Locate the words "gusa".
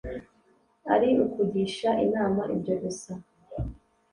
2.81-3.11